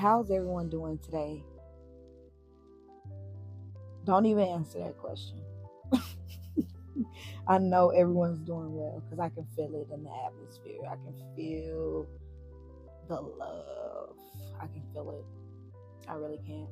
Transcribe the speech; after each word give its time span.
how's 0.00 0.30
everyone 0.30 0.70
doing 0.70 0.98
today? 0.98 1.44
Don't 4.04 4.24
even 4.24 4.44
answer 4.44 4.78
that 4.78 4.96
question. 4.96 5.42
I 7.46 7.58
know 7.58 7.90
everyone's 7.90 8.40
doing 8.40 8.74
well 8.74 9.02
because 9.04 9.20
I 9.20 9.28
can 9.28 9.46
feel 9.54 9.74
it 9.74 9.92
in 9.92 10.02
the 10.02 10.10
atmosphere. 10.26 10.80
I 10.90 10.94
can 10.94 11.14
feel 11.36 12.06
the 13.08 13.20
love. 13.20 14.16
I 14.58 14.68
can 14.68 14.82
feel 14.94 15.10
it. 15.10 16.08
I 16.08 16.14
really 16.14 16.40
can. 16.46 16.66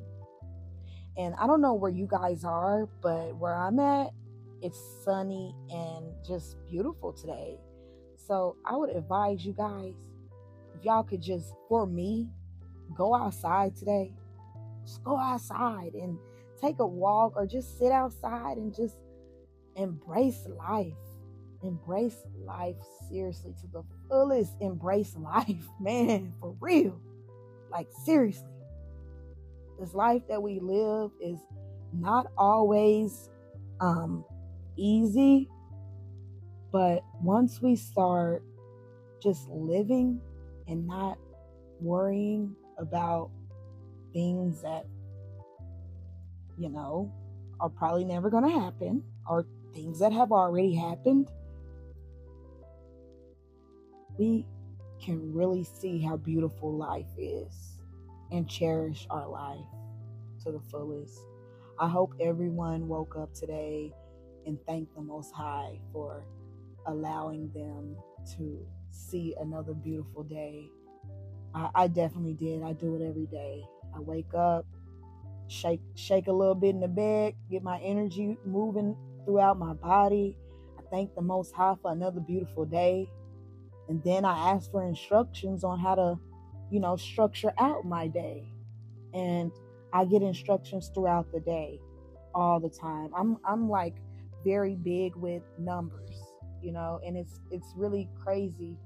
And 1.19 1.35
I 1.35 1.47
don't 1.47 1.61
know 1.61 1.75
where 1.75 1.91
you 1.91 2.07
guys 2.11 2.45
are, 2.45 2.89
but 3.03 3.37
where 3.37 3.55
I'm 3.55 3.79
at, 3.79 4.11
it's 4.63 4.81
sunny 5.05 5.55
and 5.71 6.07
just 6.27 6.57
beautiful 6.67 7.13
today. 7.13 7.59
So 8.17 8.57
I 8.65 8.75
would 8.75 8.89
advise 8.89 9.45
you 9.45 9.53
guys, 9.53 9.93
if 10.75 10.83
y'all 10.83 11.03
could 11.03 11.21
just, 11.21 11.53
for 11.69 11.87
me, 11.87 12.29
go 12.97 13.15
outside 13.15 13.77
today. 13.77 14.13
Just 14.85 15.05
go 15.05 15.19
outside 15.19 15.95
and 15.95 16.19
take 16.61 16.79
a 16.79 16.87
walk 16.87 17.35
or 17.37 17.47
just 17.47 17.79
sit 17.79 17.93
outside 17.93 18.57
and 18.57 18.75
just 18.75 18.97
embrace 19.77 20.47
life. 20.59 20.95
Embrace 21.63 22.17
life 22.45 22.77
seriously 23.09 23.53
to 23.61 23.67
the 23.73 23.83
fullest. 24.09 24.53
Embrace 24.61 25.17
life, 25.17 25.69
man, 25.81 26.33
for 26.41 26.55
real. 26.61 27.01
Like, 27.71 27.89
seriously. 28.05 28.47
This 29.79 29.95
life 29.95 30.23
that 30.29 30.43
we 30.43 30.59
live 30.61 31.11
is 31.21 31.39
not 31.93 32.27
always 32.37 33.31
um, 33.81 34.25
easy, 34.77 35.49
but 36.73 37.03
once 37.23 37.63
we 37.63 37.77
start 37.77 38.43
just 39.23 39.49
living 39.49 40.21
and 40.67 40.87
not 40.87 41.19
worrying 41.81 42.55
about 42.79 43.31
things 44.13 44.63
that, 44.63 44.87
you 46.57 46.69
know, 46.69 47.13
are 47.61 47.69
probably 47.69 48.05
never 48.05 48.31
going 48.31 48.45
to 48.45 48.61
happen 48.61 49.03
or 49.29 49.47
things 49.75 49.99
that 49.99 50.13
have 50.13 50.33
already 50.33 50.75
happened, 50.75 51.29
we 54.19 54.47
can 55.01 55.33
really 55.33 55.65
see 55.65 56.01
how 56.01 56.17
beautiful 56.17 56.77
life 56.77 57.07
is 57.17 57.79
and 58.33 58.49
cherish 58.49 59.07
our 59.11 59.29
life 59.29 59.59
to 60.45 60.53
the 60.53 60.61
fullest. 60.71 61.21
I 61.79 61.89
hope 61.89 62.13
everyone 62.21 62.89
woke 62.89 63.17
up 63.17 63.33
today 63.33 63.93
and 64.47 64.59
thanked 64.67 64.95
the 64.95 65.03
Most 65.03 65.33
High 65.33 65.79
for 65.93 66.25
allowing 66.87 67.51
them 67.55 67.97
to 68.37 68.67
see 68.91 69.35
another 69.41 69.75
beautiful 69.75 70.25
day. 70.25 70.71
I, 71.55 71.71
I 71.75 71.87
definitely 71.89 72.35
did. 72.35 72.63
I 72.63 72.73
do 72.73 72.97
it 72.97 73.03
every 73.07 73.27
day. 73.27 73.65
I 73.95 74.01
wake 74.01 74.35
up, 74.35 74.67
shake 75.49 75.81
shake 75.95 76.27
a 76.27 76.33
little 76.33 76.55
bit 76.55 76.71
in 76.71 76.81
the 76.81 76.89
bed, 76.89 77.35
get 77.51 77.63
my 77.63 77.81
energy 77.81 78.37
moving 78.45 78.97
throughout 79.25 79.59
my 79.59 79.75
body. 79.75 80.37
I 80.79 80.83
thank 80.91 81.15
the 81.15 81.23
Most 81.23 81.55
High 81.55 81.75
for 81.83 81.93
another 81.93 82.21
beautiful 82.21 82.65
day. 82.65 83.11
And 83.89 84.03
then 84.05 84.25
I 84.25 84.53
ask 84.53 84.71
for 84.71 84.83
instructions 84.87 85.65
on 85.65 85.79
how 85.79 85.95
to, 85.95 86.19
you 86.71 86.81
know, 86.81 86.97
structure 86.97 87.53
out 87.59 87.85
my 87.85 88.07
day. 88.07 88.53
And 89.15 89.51
I 89.93 90.05
get 90.05 90.23
instructions 90.23 90.91
throughout 90.95 91.33
the 91.33 91.41
day 91.41 91.81
all 92.35 92.61
the 92.61 92.69
time. 92.69 93.11
I'm 93.17 93.39
I'm 93.45 93.69
like 93.69 93.97
very 94.45 94.77
big 94.77 95.17
with 95.17 95.43
numbers, 95.59 96.17
you 96.63 96.73
know, 96.73 97.01
and 97.05 97.17
it's 97.17 97.41
it's 97.51 97.73
really 97.77 98.09
crazy 98.23 98.77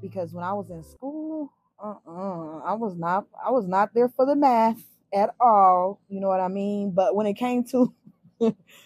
because 0.00 0.32
when 0.32 0.44
I 0.44 0.52
was 0.52 0.70
in 0.70 0.82
school, 0.82 1.52
uh-uh, 1.82 2.60
I 2.64 2.74
was 2.74 2.94
not 2.96 3.26
I 3.44 3.50
was 3.50 3.66
not 3.66 3.92
there 3.94 4.08
for 4.08 4.24
the 4.24 4.36
math 4.36 4.80
at 5.12 5.34
all, 5.40 6.00
you 6.08 6.20
know 6.20 6.28
what 6.28 6.40
I 6.40 6.48
mean? 6.48 6.92
But 6.92 7.14
when 7.14 7.26
it 7.26 7.34
came 7.34 7.64
to 7.64 7.92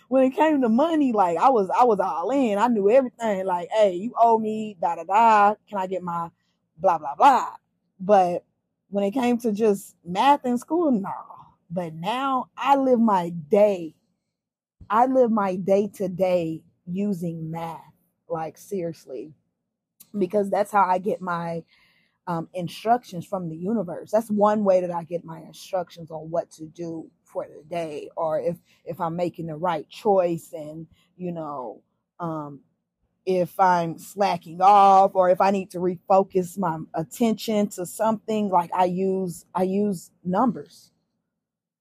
when 0.08 0.24
it 0.24 0.34
came 0.34 0.62
to 0.62 0.68
money, 0.68 1.12
like 1.12 1.38
I 1.38 1.50
was 1.50 1.70
I 1.70 1.84
was 1.84 2.00
all 2.00 2.30
in. 2.30 2.58
I 2.58 2.68
knew 2.68 2.90
everything. 2.90 3.44
Like, 3.46 3.68
hey, 3.72 3.94
you 3.94 4.14
owe 4.18 4.38
me 4.38 4.76
da 4.80 4.96
da 4.96 5.04
da. 5.04 5.54
Can 5.68 5.78
I 5.78 5.86
get 5.86 6.02
my 6.02 6.30
blah 6.78 6.98
blah 6.98 7.14
blah? 7.14 7.50
But 8.00 8.44
when 8.88 9.04
it 9.04 9.12
came 9.12 9.38
to 9.38 9.52
just 9.52 9.96
math 10.04 10.44
in 10.44 10.58
school, 10.58 10.90
no. 10.90 11.12
But 11.70 11.94
now 11.94 12.50
I 12.56 12.76
live 12.76 13.00
my 13.00 13.30
day. 13.30 13.94
I 14.88 15.06
live 15.06 15.30
my 15.30 15.56
day 15.56 15.88
to 15.96 16.08
day 16.08 16.62
using 16.86 17.50
math. 17.50 17.80
Like 18.28 18.58
seriously. 18.58 19.32
Because 20.16 20.48
that's 20.48 20.72
how 20.72 20.82
I 20.82 20.98
get 20.98 21.20
my 21.20 21.62
um, 22.26 22.48
instructions 22.54 23.26
from 23.26 23.48
the 23.48 23.56
universe. 23.56 24.10
That's 24.10 24.30
one 24.30 24.64
way 24.64 24.80
that 24.80 24.90
I 24.90 25.04
get 25.04 25.24
my 25.24 25.40
instructions 25.40 26.10
on 26.10 26.30
what 26.30 26.50
to 26.52 26.66
do 26.66 27.10
for 27.24 27.46
the 27.46 27.62
day 27.68 28.10
or 28.16 28.40
if 28.40 28.56
if 28.84 29.00
I'm 29.00 29.16
making 29.16 29.46
the 29.46 29.56
right 29.56 29.88
choice 29.88 30.52
and 30.52 30.86
you 31.16 31.32
know 31.32 31.82
um 32.20 32.60
if 33.26 33.58
I'm 33.60 33.98
slacking 33.98 34.60
off 34.62 35.12
or 35.14 35.30
if 35.30 35.40
I 35.40 35.50
need 35.50 35.70
to 35.72 35.78
refocus 35.78 36.58
my 36.58 36.78
attention 36.94 37.68
to 37.70 37.86
something 37.86 38.48
like 38.50 38.70
I 38.74 38.86
use 38.86 39.46
I 39.54 39.64
use 39.64 40.10
numbers. 40.24 40.92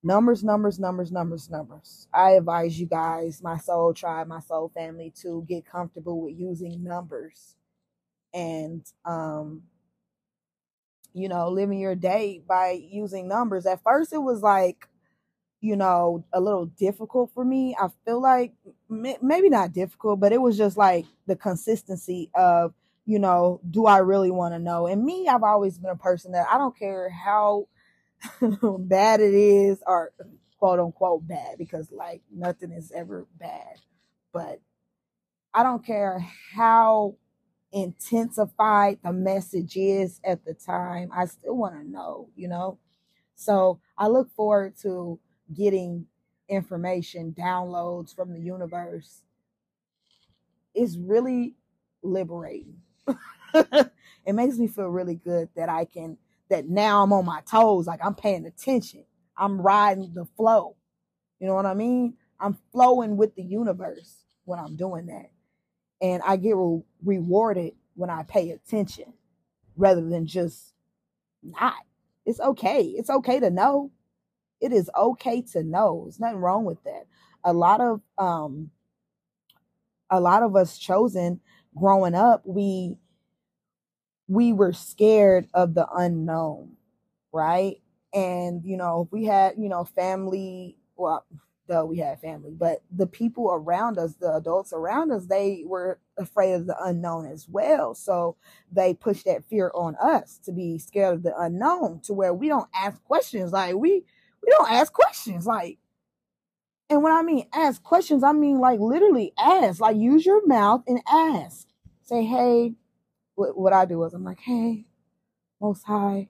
Numbers, 0.03 0.43
numbers, 0.43 0.79
numbers, 0.79 1.11
numbers, 1.11 1.49
numbers. 1.49 2.07
I 2.13 2.31
advise 2.31 2.79
you 2.79 2.87
guys, 2.87 3.41
my 3.43 3.57
soul 3.57 3.93
tribe, 3.93 4.27
my 4.27 4.39
soul 4.39 4.71
family 4.73 5.13
to 5.21 5.45
get 5.49 5.65
comfortable 5.65 6.21
with 6.21 6.35
using 6.39 6.83
numbers 6.83 7.55
and 8.33 8.85
um 9.05 9.63
you 11.15 11.29
know, 11.29 11.49
living 11.49 11.79
your 11.79 11.95
day 11.95 12.43
by 12.47 12.71
using 12.91 13.27
numbers. 13.27 13.65
At 13.65 13.83
first 13.83 14.13
it 14.13 14.19
was 14.19 14.43
like 14.43 14.87
you 15.61 15.75
know, 15.75 16.23
a 16.33 16.39
little 16.39 16.67
difficult 16.67 17.31
for 17.33 17.43
me. 17.43 17.75
I 17.79 17.87
feel 18.05 18.21
like 18.21 18.53
maybe 18.87 19.49
not 19.49 19.73
difficult, 19.73 20.19
but 20.19 20.31
it 20.31 20.41
was 20.41 20.57
just 20.57 20.77
like 20.77 21.05
the 21.27 21.35
consistency 21.35 22.29
of, 22.35 22.73
you 23.05 23.19
know, 23.19 23.61
do 23.69 23.87
I 23.87 23.99
really 23.99 24.31
want 24.31 24.53
to 24.53 24.59
know? 24.59 24.87
And 24.87 25.03
me, 25.03 25.27
I've 25.27 25.43
always 25.43 25.79
been 25.79 25.89
a 25.89 25.95
person 25.95 26.33
that 26.33 26.47
I 26.51 26.59
don't 26.59 26.77
care 26.77 27.09
how 27.09 27.67
bad 28.79 29.21
it 29.21 29.33
is 29.33 29.81
or 29.87 30.13
quote 30.59 30.79
unquote 30.79 31.27
bad 31.27 31.57
because 31.57 31.91
like 31.91 32.21
nothing 32.31 32.71
is 32.71 32.91
ever 32.91 33.25
bad. 33.39 33.79
But 34.33 34.61
I 35.53 35.63
don't 35.63 35.85
care 35.85 36.19
how 36.53 37.15
intensified 37.75 38.99
the 39.03 39.13
message 39.13 39.77
is 39.77 40.21
at 40.25 40.45
the 40.45 40.55
time. 40.55 41.11
I 41.15 41.27
still 41.27 41.57
want 41.57 41.75
to 41.75 41.89
know, 41.89 42.29
you 42.37 42.49
know? 42.49 42.79
So 43.35 43.79
I 43.97 44.07
look 44.07 44.31
forward 44.31 44.75
to 44.83 45.19
getting 45.53 46.07
information, 46.49 47.35
downloads 47.37 48.15
from 48.15 48.33
the 48.33 48.41
universe 48.41 49.23
is 50.75 50.97
really 50.99 51.55
liberating. 52.03 52.77
it 53.55 54.33
makes 54.33 54.57
me 54.57 54.67
feel 54.67 54.87
really 54.87 55.15
good 55.15 55.49
that 55.57 55.69
I 55.69 55.85
can, 55.85 56.17
that 56.49 56.67
now 56.69 57.03
I'm 57.03 57.13
on 57.13 57.25
my 57.25 57.41
toes, 57.49 57.87
like 57.87 58.01
I'm 58.05 58.15
paying 58.15 58.45
attention. 58.45 59.05
I'm 59.37 59.61
riding 59.61 60.13
the 60.13 60.25
flow. 60.37 60.75
You 61.39 61.47
know 61.47 61.55
what 61.55 61.67
I 61.67 61.75
mean? 61.75 62.15
I'm 62.39 62.57
flowing 62.73 63.17
with 63.17 63.35
the 63.35 63.43
universe 63.43 64.17
when 64.45 64.59
I'm 64.59 64.77
doing 64.77 65.07
that. 65.07 65.31
And 66.05 66.23
I 66.25 66.37
get 66.37 66.55
re- 66.57 66.83
rewarded 67.05 67.73
when 67.95 68.09
I 68.11 68.23
pay 68.23 68.51
attention 68.51 69.13
rather 69.77 70.01
than 70.07 70.27
just 70.27 70.73
not. 71.43 71.75
It's 72.25 72.39
okay. 72.41 72.83
It's 72.83 73.09
okay 73.11 73.39
to 73.41 73.49
know 73.51 73.91
it 74.61 74.73
is 74.73 74.89
okay 74.95 75.41
to 75.41 75.63
know. 75.63 76.03
There's 76.05 76.19
nothing 76.19 76.39
wrong 76.39 76.65
with 76.65 76.83
that. 76.83 77.07
A 77.43 77.53
lot 77.53 77.81
of 77.81 78.01
um 78.17 78.71
a 80.09 80.19
lot 80.19 80.43
of 80.43 80.55
us 80.55 80.77
chosen 80.77 81.41
growing 81.77 82.15
up, 82.15 82.43
we 82.45 82.97
we 84.27 84.53
were 84.53 84.73
scared 84.73 85.47
of 85.53 85.73
the 85.73 85.87
unknown, 85.93 86.73
right? 87.33 87.77
And 88.13 88.63
you 88.65 88.77
know, 88.77 89.07
we 89.11 89.25
had, 89.25 89.55
you 89.57 89.69
know, 89.69 89.83
family, 89.85 90.77
well, 90.97 91.25
though 91.67 91.85
we 91.85 91.97
had 91.97 92.19
family, 92.19 92.51
but 92.51 92.83
the 92.91 93.07
people 93.07 93.49
around 93.51 93.97
us, 93.97 94.15
the 94.15 94.33
adults 94.35 94.73
around 94.73 95.11
us, 95.11 95.25
they 95.25 95.63
were 95.65 95.99
afraid 96.17 96.53
of 96.53 96.67
the 96.67 96.75
unknown 96.83 97.25
as 97.25 97.47
well. 97.49 97.95
So 97.95 98.37
they 98.71 98.93
pushed 98.93 99.25
that 99.25 99.45
fear 99.49 99.71
on 99.73 99.95
us 100.01 100.39
to 100.45 100.51
be 100.51 100.77
scared 100.77 101.15
of 101.15 101.23
the 101.23 101.37
unknown 101.37 102.01
to 102.03 102.13
where 102.13 102.33
we 102.33 102.47
don't 102.47 102.69
ask 102.75 103.03
questions. 103.03 103.51
Like 103.51 103.75
we 103.75 104.03
we 104.45 104.51
don't 104.51 104.71
ask 104.71 104.93
questions. 104.93 105.45
Like, 105.45 105.79
and 106.89 107.01
when 107.01 107.13
I 107.13 107.23
mean 107.23 107.47
ask 107.53 107.81
questions, 107.81 108.23
I 108.23 108.31
mean 108.31 108.59
like 108.59 108.79
literally 108.79 109.33
ask. 109.39 109.79
Like, 109.79 109.97
use 109.97 110.25
your 110.25 110.45
mouth 110.45 110.83
and 110.87 111.01
ask. 111.07 111.67
Say, 112.03 112.23
hey, 112.23 112.75
what, 113.33 113.57
what 113.57 113.73
I 113.73 113.85
do 113.85 114.03
is 114.03 114.13
I'm 114.13 114.23
like, 114.23 114.39
hey, 114.39 114.85
most 115.59 115.83
high, 115.83 116.29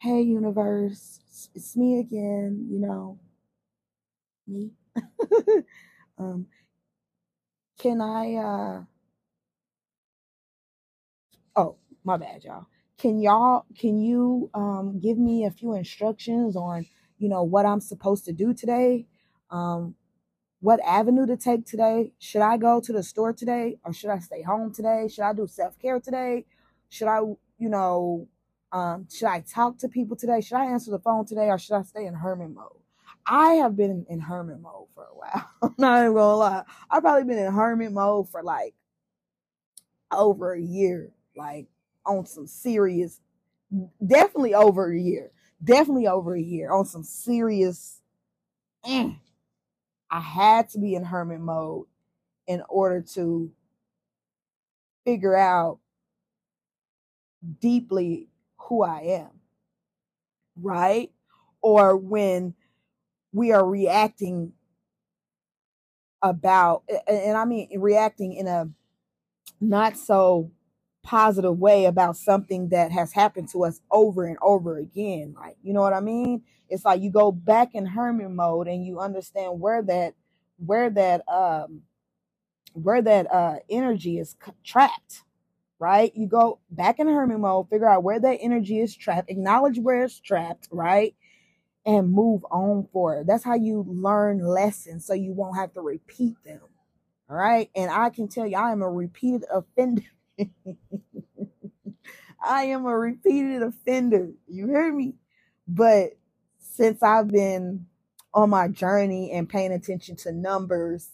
hey, 0.00 0.22
universe, 0.22 1.20
it's, 1.28 1.50
it's 1.54 1.76
me 1.76 1.98
again, 2.00 2.66
you 2.70 2.78
know, 2.78 3.18
me. 4.48 4.70
um, 6.18 6.46
can 7.80 8.00
I, 8.00 8.34
uh, 8.36 8.82
oh, 11.56 11.76
my 12.04 12.16
bad, 12.16 12.44
y'all. 12.44 12.66
can 12.98 13.20
y'all 13.20 13.64
can 13.78 14.00
you 14.00 14.50
um, 14.54 15.00
give 15.00 15.18
me 15.18 15.44
a 15.44 15.50
few 15.50 15.74
instructions 15.74 16.56
on 16.56 16.86
you 17.18 17.28
know 17.28 17.42
what 17.42 17.66
i'm 17.66 17.80
supposed 17.80 18.24
to 18.26 18.32
do 18.32 18.54
today? 18.54 19.06
Um, 19.50 19.94
what 20.60 20.80
avenue 20.86 21.26
to 21.26 21.36
take 21.36 21.66
today? 21.66 22.12
Should 22.20 22.42
i 22.42 22.56
go 22.58 22.80
to 22.80 22.92
the 22.92 23.02
store 23.02 23.32
today 23.32 23.78
or 23.84 23.92
should 23.92 24.10
i 24.10 24.18
stay 24.20 24.42
home 24.42 24.72
today? 24.74 25.08
Should 25.08 25.24
i 25.24 25.32
do 25.34 25.46
self-care 25.48 26.00
today? 26.00 26.46
Should 26.90 27.08
i 27.08 27.20
you 27.58 27.70
know 27.70 28.28
um, 28.72 29.08
should 29.12 29.28
i 29.28 29.40
talk 29.42 29.78
to 29.80 29.88
people 29.88 30.16
today? 30.16 30.40
Should 30.42 30.56
i 30.58 30.66
answer 30.66 30.90
the 30.92 31.00
phone 31.00 31.26
today 31.26 31.48
or 31.50 31.58
should 31.58 31.76
i 31.76 31.82
stay 31.82 32.06
in 32.06 32.14
hermit 32.14 32.50
mode 32.54 32.85
i 33.26 33.54
have 33.54 33.76
been 33.76 34.06
in 34.10 34.20
hermit 34.20 34.60
mode 34.60 34.88
for 34.94 35.04
a 35.04 35.16
while 35.16 35.48
i'm 35.62 35.74
not 35.78 36.00
even 36.02 36.14
gonna 36.14 36.36
lie 36.36 36.62
i've 36.90 37.02
probably 37.02 37.24
been 37.24 37.44
in 37.44 37.52
hermit 37.52 37.92
mode 37.92 38.28
for 38.30 38.42
like 38.42 38.74
over 40.12 40.54
a 40.54 40.60
year 40.62 41.10
like 41.36 41.66
on 42.06 42.26
some 42.26 42.46
serious, 42.46 43.20
definitely 44.06 44.54
over 44.54 44.92
a 44.92 44.98
year, 45.00 45.30
definitely 45.62 46.06
over 46.06 46.34
a 46.36 46.42
year 46.42 46.72
on 46.72 46.84
some 46.86 47.04
serious. 47.04 48.00
Mm, 48.86 49.18
I 50.10 50.20
had 50.20 50.70
to 50.70 50.78
be 50.80 50.94
in 50.94 51.04
hermit 51.04 51.40
mode 51.40 51.86
in 52.46 52.62
order 52.68 53.02
to 53.14 53.52
figure 55.04 55.36
out 55.36 55.78
deeply 57.60 58.28
who 58.58 58.82
I 58.82 59.00
am, 59.00 59.30
right? 60.60 61.10
Or 61.62 61.96
when 61.96 62.54
we 63.36 63.52
are 63.52 63.66
reacting 63.66 64.54
about, 66.22 66.84
and 67.08 67.36
I 67.38 67.44
mean 67.46 67.68
reacting 67.80 68.34
in 68.34 68.48
a 68.48 68.68
not 69.60 69.98
so 69.98 70.52
positive 71.04 71.58
way 71.58 71.86
about 71.86 72.16
something 72.18 72.70
that 72.70 72.92
has 72.92 73.12
happened 73.14 73.50
to 73.52 73.64
us 73.64 73.80
over 73.92 74.26
and 74.26 74.38
over 74.42 74.78
again. 74.78 75.34
Like, 75.38 75.56
you 75.64 75.74
know 75.74 75.82
what 75.82 75.94
I 75.94 76.00
mean? 76.00 76.42
It's 76.70 76.84
like 76.84 77.02
you 77.02 77.10
go 77.12 77.32
back 77.32 77.74
in 77.74 77.86
hermit 77.86 78.30
mode 78.32 78.68
and 78.68 78.86
you 78.86 79.00
understand 79.00 79.60
where 79.60 79.82
that 79.84 80.14
where 80.58 80.90
that 80.90 81.22
um 81.28 81.82
where 82.74 83.02
that 83.02 83.32
uh 83.32 83.56
energy 83.70 84.18
is 84.18 84.36
trapped. 84.64 85.22
Right? 85.80 86.12
You 86.16 86.28
go 86.28 86.60
back 86.70 87.00
in 87.00 87.08
hermit 87.08 87.40
mode, 87.40 87.70
figure 87.70 87.88
out 87.90 88.04
where 88.04 88.20
that 88.20 88.38
energy 88.40 88.80
is 88.80 88.96
trapped, 88.96 89.30
acknowledge 89.30 89.78
where 89.78 90.04
it's 90.04 90.20
trapped, 90.20 90.68
right? 90.72 91.14
And 91.86 92.12
move 92.12 92.44
on 92.50 92.88
for 92.92 93.20
it. 93.20 93.28
That's 93.28 93.44
how 93.44 93.54
you 93.54 93.86
learn 93.88 94.40
lessons 94.40 95.06
so 95.06 95.14
you 95.14 95.32
won't 95.32 95.56
have 95.56 95.72
to 95.74 95.82
repeat 95.82 96.36
them. 96.44 96.60
All 97.30 97.36
right. 97.36 97.70
And 97.76 97.90
I 97.90 98.10
can 98.10 98.28
tell 98.28 98.46
you, 98.46 98.56
I 98.58 98.72
am 98.72 98.82
a 98.82 98.90
repeated 98.90 99.44
offender 99.52 100.02
I 102.44 102.64
am 102.64 102.86
a 102.86 102.96
repeated 102.96 103.62
offender. 103.62 104.30
You 104.48 104.66
hear 104.68 104.92
me? 104.92 105.14
But 105.68 106.10
since 106.58 107.02
I've 107.02 107.28
been 107.28 107.86
on 108.34 108.50
my 108.50 108.68
journey 108.68 109.32
and 109.32 109.48
paying 109.48 109.72
attention 109.72 110.16
to 110.16 110.32
numbers 110.32 111.10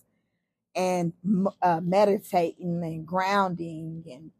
and 0.74 1.12
uh, 1.62 1.80
meditating 1.82 2.82
and 2.84 3.06
grounding 3.06 4.04
and 4.10 4.30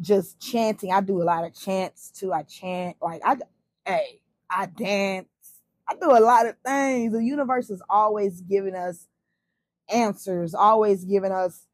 just 0.00 0.40
chanting, 0.40 0.92
I 0.92 1.00
do 1.00 1.22
a 1.22 1.24
lot 1.24 1.44
of 1.44 1.54
chants 1.54 2.10
too. 2.10 2.32
I 2.32 2.42
chant 2.44 2.96
like 3.02 3.22
I, 3.24 3.36
hey, 3.86 4.20
I 4.50 4.66
dance. 4.66 5.26
I 5.88 5.94
do 5.94 6.10
a 6.10 6.20
lot 6.20 6.46
of 6.46 6.56
things. 6.64 7.12
The 7.12 7.24
universe 7.24 7.70
is 7.70 7.82
always 7.88 8.40
giving 8.42 8.74
us 8.74 9.06
answers, 9.90 10.54
always 10.54 11.04
giving 11.04 11.32
us 11.32 11.66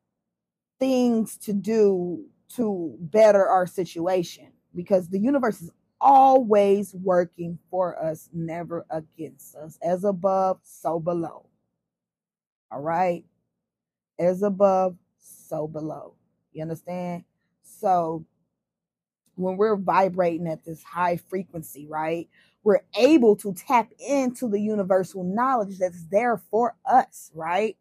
things 0.78 1.36
to 1.38 1.52
do 1.52 2.24
to 2.56 2.96
better 3.00 3.46
our 3.46 3.66
situation 3.66 4.52
because 4.74 5.08
the 5.08 5.18
universe 5.18 5.62
is 5.62 5.70
always 6.00 6.94
working 6.94 7.58
for 7.70 8.02
us, 8.02 8.28
never 8.32 8.86
against 8.90 9.56
us. 9.56 9.78
As 9.82 10.04
above, 10.04 10.60
so 10.62 11.00
below. 11.00 11.46
All 12.70 12.80
right? 12.82 13.24
As 14.18 14.42
above, 14.42 14.96
so 15.20 15.66
below. 15.66 16.14
You 16.52 16.62
understand? 16.62 17.24
So 17.62 18.26
when 19.36 19.56
we're 19.56 19.76
vibrating 19.76 20.48
at 20.48 20.64
this 20.64 20.82
high 20.82 21.16
frequency, 21.16 21.86
right? 21.86 22.28
We're 22.64 22.82
able 22.98 23.36
to 23.38 23.54
tap 23.54 23.90
into 24.00 24.48
the 24.48 24.60
universal 24.60 25.24
knowledge 25.24 25.78
that's 25.78 26.04
there 26.06 26.38
for 26.50 26.76
us, 26.86 27.30
right? 27.34 27.76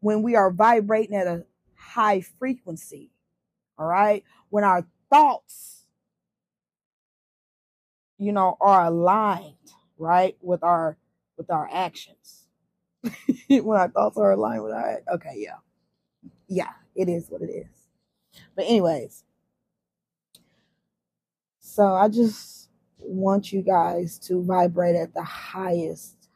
When 0.00 0.22
we 0.22 0.36
are 0.36 0.52
vibrating 0.52 1.16
at 1.16 1.28
a 1.28 1.44
high 1.76 2.22
frequency, 2.22 3.10
all 3.78 3.86
right? 3.86 4.24
When 4.50 4.64
our 4.64 4.86
thoughts, 5.10 5.86
you 8.18 8.32
know, 8.32 8.56
are 8.60 8.86
aligned, 8.86 9.54
right, 9.98 10.36
with 10.42 10.62
our 10.64 10.98
with 11.38 11.50
our 11.50 11.68
actions. 11.72 12.46
when 13.48 13.78
our 13.78 13.88
thoughts 13.88 14.18
are 14.18 14.32
aligned 14.32 14.64
with 14.64 14.72
our 14.72 15.00
okay, 15.14 15.34
yeah. 15.36 15.56
Yeah, 16.48 16.72
it 16.94 17.08
is 17.08 17.28
what 17.30 17.42
it 17.42 17.50
is. 17.50 17.66
But 18.56 18.66
anyways, 18.66 19.24
so 21.60 21.94
I 21.94 22.08
just 22.08 22.65
want 22.98 23.52
you 23.52 23.62
guys 23.62 24.18
to 24.18 24.42
vibrate 24.44 24.96
at 24.96 25.14
the 25.14 25.22
highest 25.22 26.28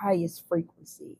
highest 0.00 0.46
frequency 0.48 1.18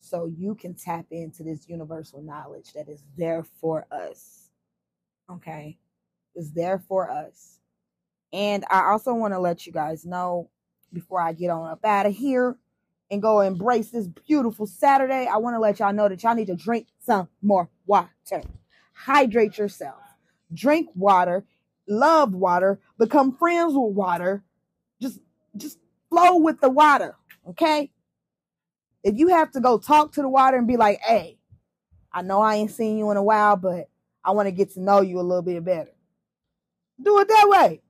so 0.00 0.26
you 0.26 0.54
can 0.54 0.74
tap 0.74 1.06
into 1.10 1.42
this 1.42 1.68
universal 1.68 2.22
knowledge 2.22 2.72
that 2.74 2.88
is 2.88 3.04
there 3.16 3.44
for 3.60 3.86
us 3.92 4.42
okay, 5.30 5.78
is 6.34 6.52
there 6.52 6.78
for 6.78 7.10
us. 7.10 7.58
And 8.32 8.64
I 8.70 8.84
also 8.90 9.14
want 9.14 9.34
to 9.34 9.38
let 9.38 9.66
you 9.66 9.72
guys 9.72 10.04
know 10.04 10.50
before 10.92 11.20
I 11.20 11.32
get 11.32 11.50
on 11.50 11.70
up 11.70 11.84
out 11.84 12.06
of 12.06 12.14
here 12.14 12.56
and 13.10 13.20
go 13.20 13.40
embrace 13.40 13.90
this 13.90 14.06
beautiful 14.06 14.66
Saturday, 14.66 15.26
I 15.26 15.36
want 15.36 15.54
to 15.54 15.60
let 15.60 15.80
y'all 15.80 15.92
know 15.92 16.08
that 16.08 16.22
y'all 16.22 16.34
need 16.34 16.46
to 16.46 16.56
drink 16.56 16.88
some 17.00 17.28
more 17.42 17.68
water. 17.86 18.10
Hydrate 18.94 19.58
yourself. 19.58 20.00
Drink 20.54 20.88
water, 20.94 21.44
love 21.98 22.34
water, 22.34 22.80
become 22.98 23.36
friends 23.36 23.74
with 23.74 23.94
water. 23.94 24.42
Just 25.00 25.20
just 25.56 25.78
flow 26.10 26.38
with 26.38 26.60
the 26.60 26.70
water, 26.70 27.16
okay? 27.48 27.90
If 29.04 29.16
you 29.18 29.28
have 29.28 29.50
to 29.52 29.60
go 29.60 29.78
talk 29.78 30.12
to 30.12 30.22
the 30.22 30.28
water 30.28 30.56
and 30.56 30.66
be 30.66 30.76
like, 30.76 31.00
"Hey, 31.00 31.38
I 32.12 32.22
know 32.22 32.40
I 32.40 32.56
ain't 32.56 32.70
seen 32.70 32.98
you 32.98 33.10
in 33.10 33.16
a 33.16 33.22
while, 33.22 33.56
but 33.56 33.88
I 34.24 34.32
want 34.32 34.46
to 34.46 34.52
get 34.52 34.70
to 34.74 34.80
know 34.80 35.00
you 35.00 35.18
a 35.18 35.22
little 35.22 35.42
bit 35.42 35.64
better. 35.64 35.90
Do 37.02 37.18
it 37.20 37.28
that 37.28 37.48
way. 37.48 37.80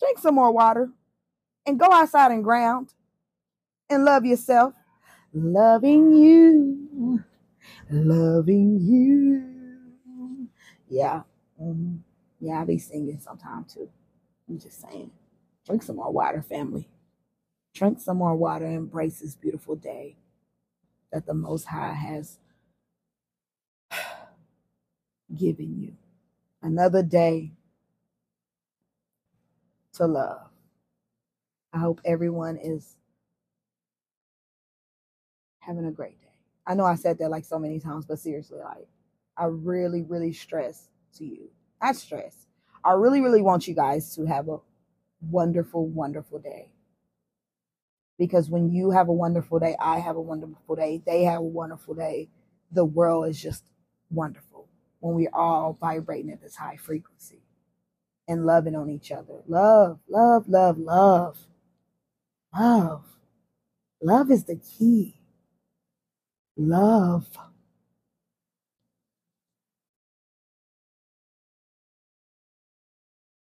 Drink 0.00 0.18
some 0.18 0.34
more 0.34 0.50
water 0.52 0.90
and 1.66 1.78
go 1.78 1.86
outside 1.92 2.32
and 2.32 2.42
ground 2.42 2.94
and 3.90 4.04
love 4.04 4.24
yourself. 4.24 4.74
Loving 5.32 6.12
you, 6.12 7.22
loving 7.90 8.80
you. 8.80 10.48
Yeah. 10.88 11.22
Mm-hmm. 11.60 11.96
Yeah, 12.40 12.60
I 12.62 12.64
be 12.64 12.78
singing 12.78 13.20
sometime 13.20 13.64
too. 13.72 13.88
I'm 14.48 14.58
just 14.58 14.80
saying. 14.80 15.10
Drink 15.66 15.82
some 15.82 15.96
more 15.96 16.12
water, 16.12 16.42
family. 16.42 16.88
Drink 17.74 18.00
some 18.00 18.18
more 18.18 18.36
water. 18.36 18.66
Embrace 18.66 19.20
this 19.20 19.36
beautiful 19.36 19.76
day 19.76 20.16
that 21.12 21.26
the 21.26 21.34
Most 21.34 21.66
High 21.66 21.94
has 21.94 22.38
given 25.36 25.80
you. 25.80 25.94
Another 26.62 27.02
day 27.02 27.52
to 29.94 30.06
love. 30.06 30.42
I 31.72 31.78
hope 31.78 32.00
everyone 32.04 32.56
is 32.56 32.96
having 35.60 35.86
a 35.86 35.92
great 35.92 36.20
day. 36.20 36.26
I 36.66 36.74
know 36.74 36.84
I 36.84 36.94
said 36.96 37.18
that 37.18 37.30
like 37.30 37.44
so 37.44 37.58
many 37.58 37.80
times, 37.80 38.06
but 38.06 38.18
seriously, 38.18 38.58
like 38.58 38.86
I 39.36 39.46
really, 39.46 40.02
really 40.02 40.32
stress 40.32 40.88
to 41.14 41.24
you. 41.24 41.50
That's 41.80 42.00
stress. 42.00 42.34
I 42.84 42.92
really, 42.92 43.20
really 43.20 43.42
want 43.42 43.68
you 43.68 43.74
guys 43.74 44.14
to 44.16 44.26
have 44.26 44.48
a 44.48 44.58
wonderful, 45.20 45.86
wonderful 45.86 46.38
day. 46.38 46.72
Because 48.18 48.50
when 48.50 48.70
you 48.70 48.90
have 48.90 49.08
a 49.08 49.12
wonderful 49.12 49.58
day, 49.58 49.76
I 49.80 49.98
have 49.98 50.16
a 50.16 50.20
wonderful 50.20 50.76
day, 50.76 51.02
they 51.06 51.24
have 51.24 51.40
a 51.40 51.42
wonderful 51.42 51.94
day, 51.94 52.28
the 52.72 52.84
world 52.84 53.28
is 53.28 53.40
just 53.40 53.64
wonderful 54.10 54.68
when 55.00 55.14
we're 55.14 55.34
all 55.34 55.76
vibrating 55.80 56.30
at 56.30 56.42
this 56.42 56.56
high 56.56 56.76
frequency 56.76 57.40
and 58.28 58.46
loving 58.46 58.76
on 58.76 58.90
each 58.90 59.10
other. 59.12 59.42
Love, 59.48 60.00
love, 60.08 60.48
love, 60.48 60.78
love. 60.78 61.38
Love. 62.56 63.04
Love 64.02 64.30
is 64.30 64.44
the 64.44 64.56
key. 64.56 65.20
Love. 66.56 67.26